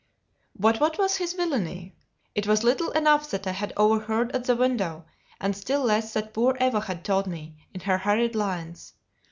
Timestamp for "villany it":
1.33-2.47